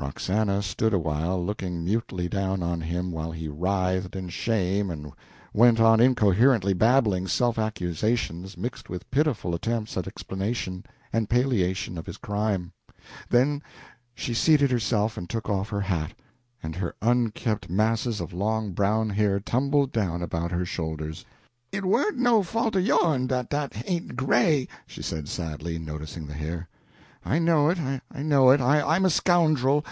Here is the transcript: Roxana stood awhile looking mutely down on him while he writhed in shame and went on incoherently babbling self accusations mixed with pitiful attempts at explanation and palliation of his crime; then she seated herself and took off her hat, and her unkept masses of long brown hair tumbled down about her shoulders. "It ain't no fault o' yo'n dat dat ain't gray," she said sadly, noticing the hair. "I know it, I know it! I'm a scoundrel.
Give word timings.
Roxana 0.00 0.62
stood 0.62 0.94
awhile 0.94 1.44
looking 1.44 1.84
mutely 1.84 2.28
down 2.28 2.62
on 2.62 2.80
him 2.80 3.10
while 3.10 3.32
he 3.32 3.48
writhed 3.48 4.14
in 4.14 4.28
shame 4.28 4.90
and 4.90 5.12
went 5.52 5.80
on 5.80 5.98
incoherently 5.98 6.72
babbling 6.72 7.26
self 7.26 7.58
accusations 7.58 8.56
mixed 8.56 8.88
with 8.88 9.10
pitiful 9.10 9.56
attempts 9.56 9.96
at 9.96 10.06
explanation 10.06 10.84
and 11.12 11.28
palliation 11.28 11.98
of 11.98 12.06
his 12.06 12.16
crime; 12.16 12.72
then 13.28 13.60
she 14.14 14.32
seated 14.32 14.70
herself 14.70 15.18
and 15.18 15.28
took 15.28 15.48
off 15.48 15.68
her 15.68 15.80
hat, 15.80 16.12
and 16.62 16.76
her 16.76 16.94
unkept 17.02 17.68
masses 17.68 18.20
of 18.20 18.32
long 18.32 18.70
brown 18.72 19.10
hair 19.10 19.40
tumbled 19.40 19.90
down 19.90 20.22
about 20.22 20.52
her 20.52 20.64
shoulders. 20.64 21.24
"It 21.72 21.84
ain't 21.84 22.16
no 22.16 22.44
fault 22.44 22.76
o' 22.76 22.78
yo'n 22.78 23.26
dat 23.26 23.50
dat 23.50 23.72
ain't 23.84 24.14
gray," 24.14 24.68
she 24.86 25.02
said 25.02 25.28
sadly, 25.28 25.76
noticing 25.76 26.28
the 26.28 26.34
hair. 26.34 26.68
"I 27.24 27.40
know 27.40 27.68
it, 27.68 27.78
I 27.78 28.22
know 28.22 28.50
it! 28.50 28.60
I'm 28.60 29.04
a 29.04 29.10
scoundrel. 29.10 29.84